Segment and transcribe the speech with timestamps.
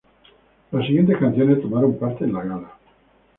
[0.71, 2.71] Las siguientes canciones tomaron parte en la gala.